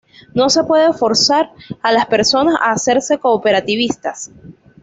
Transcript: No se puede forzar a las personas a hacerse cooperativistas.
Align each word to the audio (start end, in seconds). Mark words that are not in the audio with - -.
No 0.33 0.49
se 0.49 0.63
puede 0.63 0.93
forzar 0.93 1.51
a 1.83 1.91
las 1.91 2.07
personas 2.07 2.55
a 2.59 2.71
hacerse 2.71 3.19
cooperativistas. 3.19 4.31